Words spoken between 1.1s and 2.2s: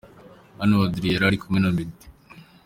yari kumwe na Meddy.